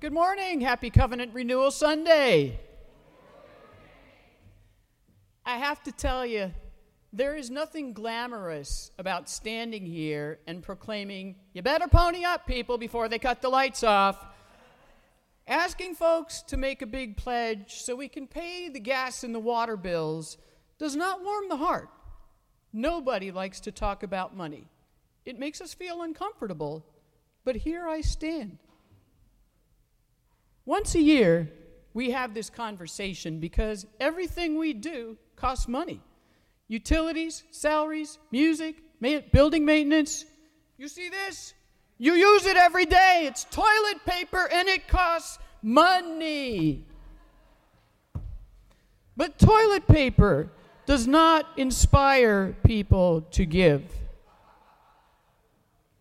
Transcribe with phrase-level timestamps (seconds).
[0.00, 0.60] Good morning.
[0.60, 2.60] Happy Covenant Renewal Sunday.
[5.44, 6.52] I have to tell you,
[7.12, 13.08] there is nothing glamorous about standing here and proclaiming, you better pony up, people, before
[13.08, 14.24] they cut the lights off.
[15.48, 19.40] Asking folks to make a big pledge so we can pay the gas and the
[19.40, 20.38] water bills
[20.78, 21.88] does not warm the heart.
[22.72, 24.68] Nobody likes to talk about money.
[25.26, 26.86] It makes us feel uncomfortable,
[27.44, 28.58] but here I stand.
[30.68, 31.50] Once a year,
[31.94, 35.98] we have this conversation because everything we do costs money
[36.68, 40.26] utilities, salaries, music, ma- building maintenance.
[40.76, 41.54] You see this?
[41.96, 43.22] You use it every day.
[43.22, 46.84] It's toilet paper and it costs money.
[49.16, 50.50] But toilet paper
[50.84, 53.82] does not inspire people to give.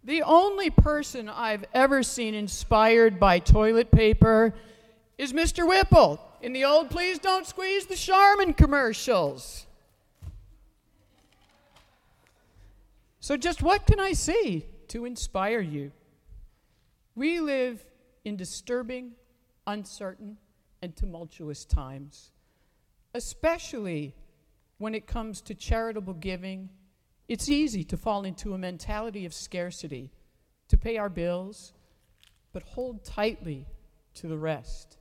[0.08, 4.54] The only person I've ever seen inspired by toilet paper
[5.18, 5.68] is Mr.
[5.68, 9.68] Whipple in the old Please Don't Squeeze the Charmin commercials.
[13.20, 15.92] So, just what can I say to inspire you?
[17.14, 17.84] We live
[18.24, 19.12] in disturbing,
[19.66, 20.38] uncertain,
[20.82, 22.32] and tumultuous times,
[23.14, 24.16] especially
[24.78, 26.70] when it comes to charitable giving
[27.28, 30.12] it's easy to fall into a mentality of scarcity,
[30.70, 31.74] to pay our bills,
[32.54, 33.66] but hold tightly
[34.16, 34.98] to the rest.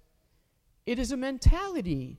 [0.85, 2.19] It is a mentality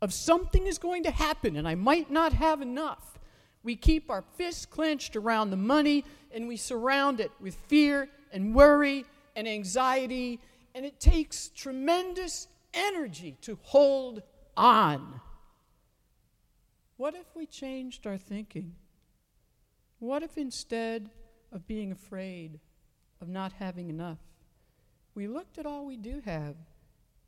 [0.00, 3.18] of something is going to happen and I might not have enough.
[3.62, 8.54] We keep our fists clenched around the money and we surround it with fear and
[8.54, 10.40] worry and anxiety,
[10.74, 14.22] and it takes tremendous energy to hold
[14.56, 15.20] on.
[16.96, 18.74] What if we changed our thinking?
[19.98, 21.10] What if instead
[21.50, 22.60] of being afraid
[23.20, 24.18] of not having enough,
[25.14, 26.54] we looked at all we do have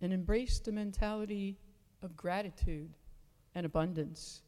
[0.00, 1.58] and embraced the mentality
[2.02, 2.94] of gratitude
[3.54, 4.42] and abundance?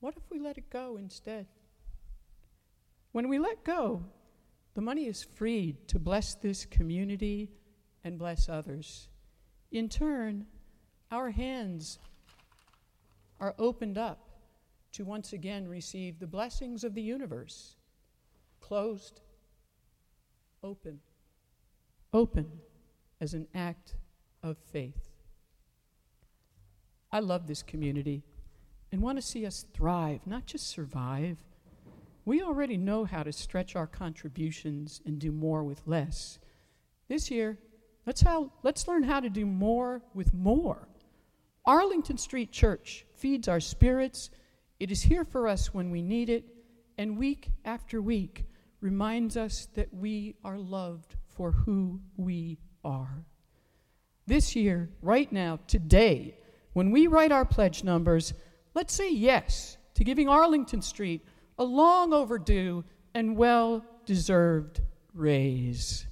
[0.00, 1.46] What if we let it go instead?
[3.12, 4.04] When we let go,
[4.74, 7.50] the money is freed to bless this community
[8.04, 9.08] and bless others.
[9.72, 10.44] In turn,
[11.10, 11.98] our hands
[13.40, 14.35] are opened up
[14.96, 17.76] to once again receive the blessings of the universe.
[18.60, 19.20] Closed,
[20.62, 21.00] open,
[22.14, 22.50] open
[23.20, 23.94] as an act
[24.42, 25.10] of faith.
[27.12, 28.22] I love this community
[28.90, 31.36] and want to see us thrive, not just survive.
[32.24, 36.38] We already know how to stretch our contributions and do more with less.
[37.08, 37.58] This year,
[38.06, 40.88] let's, how, let's learn how to do more with more.
[41.66, 44.30] Arlington Street Church feeds our spirits
[44.78, 46.44] it is here for us when we need it,
[46.98, 48.46] and week after week
[48.80, 53.24] reminds us that we are loved for who we are.
[54.26, 56.38] This year, right now, today,
[56.72, 58.34] when we write our pledge numbers,
[58.74, 61.24] let's say yes to giving Arlington Street
[61.58, 62.84] a long overdue
[63.14, 64.80] and well deserved
[65.14, 66.06] raise.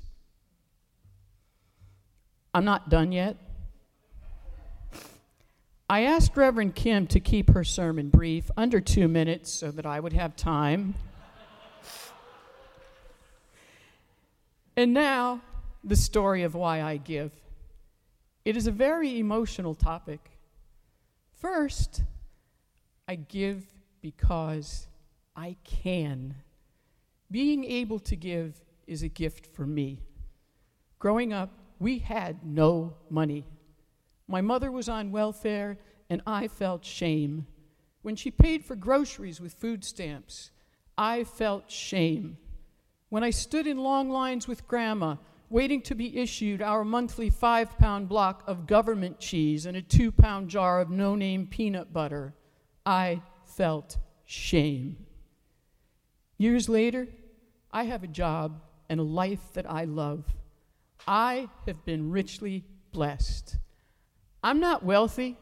[2.55, 3.37] I'm not done yet.
[5.95, 10.01] I asked Reverend Kim to keep her sermon brief, under two minutes, so that I
[10.01, 10.97] would have time.
[14.77, 15.41] and now,
[15.85, 17.31] the story of why I give.
[18.45, 20.33] It is a very emotional topic.
[21.41, 22.03] First,
[23.07, 23.63] I give
[24.03, 24.89] because
[25.37, 26.35] I can.
[27.31, 30.01] Being able to give is a gift for me.
[30.99, 33.47] Growing up, we had no money.
[34.27, 37.47] My mother was on welfare, and I felt shame.
[38.03, 40.51] When she paid for groceries with food stamps,
[40.97, 42.39] I felt shame.
[43.09, 45.17] When I stood in long lines with Grandma,
[45.51, 50.11] waiting to be issued our monthly five pound block of government cheese and a two
[50.11, 52.35] pound jar of no name peanut butter,
[52.85, 55.07] I felt shame.
[56.39, 57.09] Years later,
[57.71, 60.25] I have a job and a life that I love.
[61.07, 63.59] I have been richly blessed.
[64.45, 65.39] I'm not wealthy,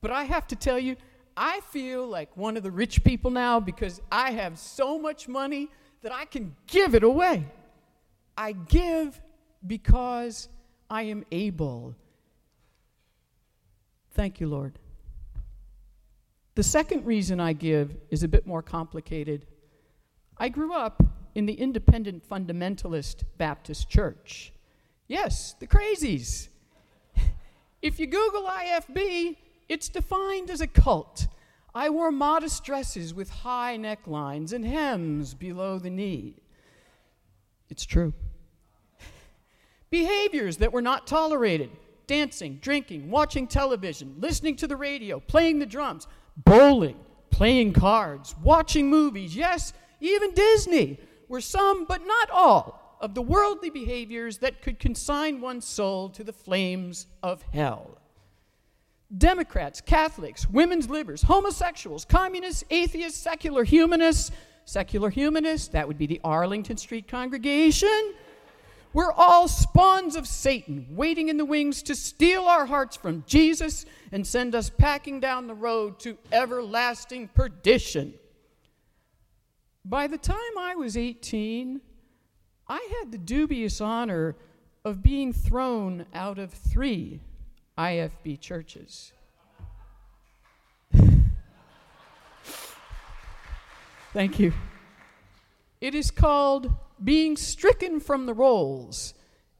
[0.00, 0.94] but I have to tell you,
[1.36, 5.68] I feel like one of the rich people now because I have so much money
[6.02, 7.44] that I can give it away.
[8.38, 9.20] I give
[9.66, 10.48] because
[10.88, 11.96] I am able.
[14.12, 14.78] Thank you, Lord.
[16.54, 19.46] The second reason I give is a bit more complicated.
[20.38, 21.02] I grew up
[21.34, 24.52] in the independent fundamentalist Baptist church.
[25.08, 26.48] Yes, the crazies.
[27.84, 29.36] If you Google IFB,
[29.68, 31.26] it's defined as a cult.
[31.74, 36.36] I wore modest dresses with high necklines and hems below the knee.
[37.68, 38.14] It's true.
[39.90, 41.68] behaviors that were not tolerated
[42.06, 46.06] dancing, drinking, watching television, listening to the radio, playing the drums,
[46.38, 46.96] bowling,
[47.28, 50.98] playing cards, watching movies, yes, even Disney,
[51.28, 56.24] were some, but not all, of the worldly behaviors that could consign one's soul to
[56.24, 57.98] the flames of hell.
[59.16, 64.30] Democrats, Catholics, women's libbers, homosexuals, communists, atheists, secular humanists,
[64.64, 68.14] secular humanists, that would be the Arlington Street congregation.
[68.92, 73.86] We're all spawns of Satan, waiting in the wings to steal our hearts from Jesus
[74.12, 78.14] and send us packing down the road to everlasting perdition.
[79.84, 81.80] By the time I was 18,
[82.68, 84.36] I had the dubious honor
[84.84, 87.20] of being thrown out of three
[87.76, 89.12] IFB churches.
[94.12, 94.52] Thank you.
[95.80, 96.72] It is called
[97.02, 99.12] being stricken from the rolls,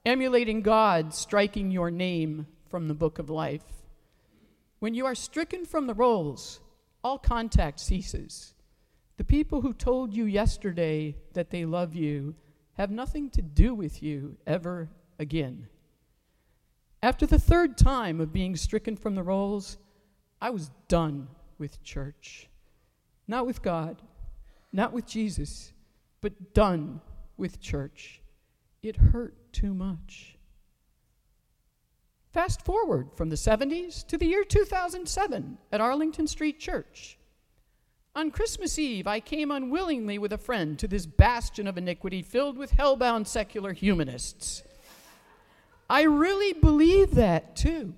[0.06, 3.64] emulating God striking your name from the book of life.
[4.78, 6.60] When you are stricken from the rolls,
[7.02, 8.54] all contact ceases.
[9.16, 12.34] The people who told you yesterday that they love you
[12.74, 14.88] have nothing to do with you ever
[15.18, 15.68] again.
[17.02, 19.78] After the third time of being stricken from the rolls,
[20.40, 21.28] I was done
[21.58, 22.48] with church.
[23.28, 24.02] Not with God,
[24.72, 25.72] not with Jesus,
[26.20, 27.00] but done
[27.36, 28.20] with church.
[28.82, 30.36] It hurt too much.
[32.32, 37.16] Fast forward from the 70s to the year 2007 at Arlington Street Church.
[38.16, 42.56] On Christmas Eve, I came unwillingly with a friend to this bastion of iniquity filled
[42.56, 44.62] with hellbound secular humanists.
[45.90, 47.94] I really believed that too.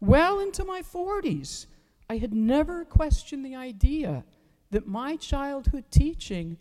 [0.00, 1.66] Well into my 40s,
[2.10, 4.24] I had never questioned the idea
[4.70, 6.58] that my childhood teaching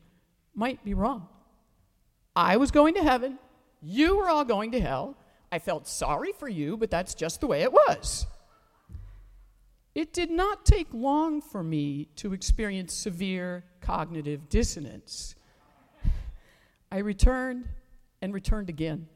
[0.56, 1.28] might be wrong.
[2.36, 3.38] I was going to heaven,
[3.82, 5.18] you were all going to hell.
[5.52, 8.26] I felt sorry for you, but that's just the way it was.
[9.94, 15.36] It did not take long for me to experience severe cognitive dissonance.
[16.92, 17.68] I returned
[18.22, 19.08] and returned again.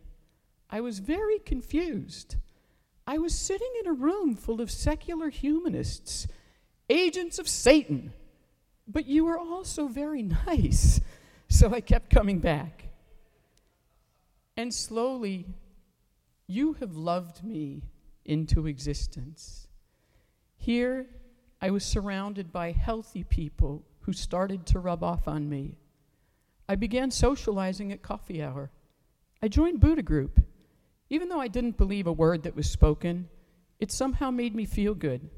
[0.70, 2.36] I was very confused.
[3.08, 6.28] I was sitting in a room full of secular humanists,
[6.90, 8.12] agents of Satan,
[8.88, 11.00] but you were also very nice,
[11.48, 12.90] so I kept coming back.
[14.58, 15.46] And slowly,
[16.48, 17.84] you have loved me
[18.26, 19.65] into existence.
[20.66, 21.06] Here,
[21.62, 25.78] I was surrounded by healthy people who started to rub off on me.
[26.68, 28.72] I began socializing at coffee hour.
[29.44, 30.42] I joined Buddha group.
[31.08, 33.30] Even though I didn't believe a word that was spoken,
[33.80, 35.30] it somehow made me feel good.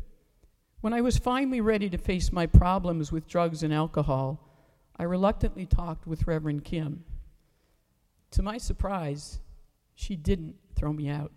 [0.79, 4.39] When I was finally ready to face my problems with drugs and alcohol,
[4.95, 7.03] I reluctantly talked with Reverend Kim.
[8.31, 9.41] To my surprise,
[9.93, 11.33] she didn't throw me out.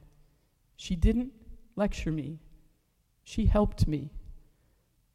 [0.76, 1.32] She didn't
[1.74, 2.38] lecture me.
[3.30, 4.10] She helped me.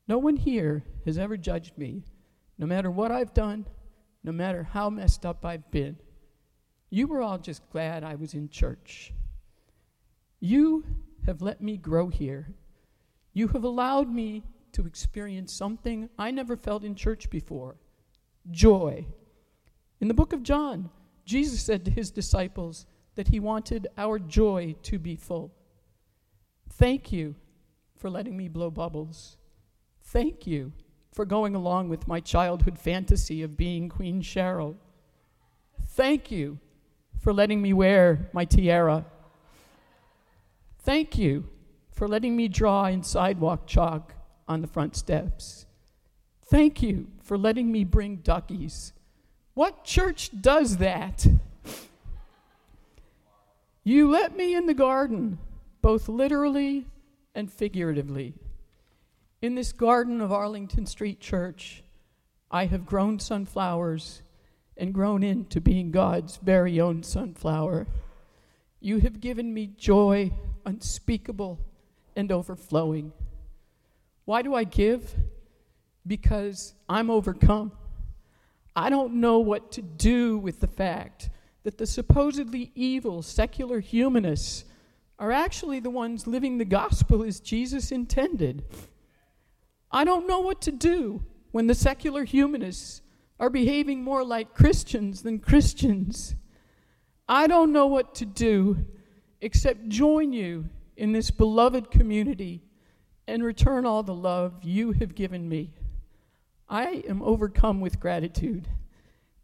[0.07, 2.05] No one here has ever judged me,
[2.57, 3.65] no matter what I've done,
[4.23, 5.97] no matter how messed up I've been.
[6.89, 9.11] You were all just glad I was in church.
[10.39, 10.85] You
[11.25, 12.47] have let me grow here.
[13.33, 17.75] You have allowed me to experience something I never felt in church before
[18.49, 19.05] joy.
[19.99, 20.89] In the book of John,
[21.25, 22.85] Jesus said to his disciples
[23.15, 25.51] that he wanted our joy to be full.
[26.69, 27.35] Thank you
[27.95, 29.37] for letting me blow bubbles.
[30.03, 30.73] Thank you
[31.11, 34.75] for going along with my childhood fantasy of being Queen Cheryl.
[35.87, 36.59] Thank you
[37.19, 39.05] for letting me wear my tiara.
[40.79, 41.47] Thank you
[41.91, 44.13] for letting me draw in sidewalk chalk
[44.47, 45.65] on the front steps.
[46.45, 48.93] Thank you for letting me bring duckies
[49.55, 51.25] what church does that?
[53.85, 55.39] You let me in the garden,
[55.81, 56.85] both literally
[57.35, 58.33] and figuratively.
[59.41, 61.83] In this garden of Arlington Street Church,
[62.49, 64.21] I have grown sunflowers
[64.77, 67.85] and grown into being God's very own sunflower.
[68.79, 70.31] You have given me joy
[70.65, 71.59] unspeakable
[72.15, 73.11] and overflowing.
[74.23, 75.13] Why do I give?
[76.07, 77.71] Because I'm overcome.
[78.75, 81.29] I don't know what to do with the fact
[81.63, 84.65] that the supposedly evil secular humanists
[85.17, 88.63] are actually the ones living the gospel as Jesus intended.
[89.91, 93.01] I don't know what to do when the secular humanists
[93.39, 96.35] are behaving more like Christians than Christians.
[97.27, 98.85] I don't know what to do
[99.41, 102.61] except join you in this beloved community
[103.27, 105.73] and return all the love you have given me.
[106.69, 108.67] I am overcome with gratitude.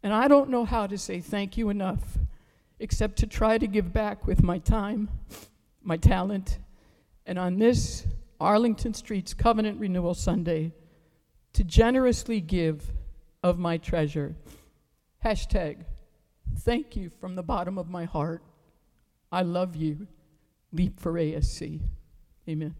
[0.03, 2.17] And I don't know how to say thank you enough,
[2.79, 5.09] except to try to give back with my time,
[5.83, 6.59] my talent,
[7.25, 8.05] and on this
[8.39, 10.73] Arlington Street's Covenant Renewal Sunday,
[11.53, 12.91] to generously give
[13.43, 14.35] of my treasure.
[15.25, 15.83] Hashtag,
[16.59, 18.41] thank you from the bottom of my heart.
[19.31, 20.07] I love you.
[20.71, 21.81] Leap for ASC.
[22.47, 22.75] Amen.